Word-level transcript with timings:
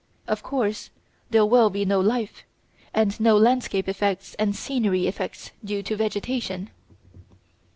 Of 0.27 0.41
course, 0.41 0.89
there 1.29 1.45
will 1.45 1.69
be 1.69 1.85
no 1.85 1.99
life, 1.99 2.43
and 2.91 3.19
no 3.19 3.37
landscape 3.37 3.87
effects 3.87 4.33
and 4.39 4.55
scenery 4.55 5.05
effects 5.05 5.51
due 5.63 5.83
to 5.83 5.95
vegetation. 5.95 6.71